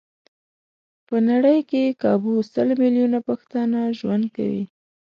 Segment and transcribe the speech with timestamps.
[1.07, 4.63] په نړۍ کې کابو سل ميليونه پښتانه ژوند کوي.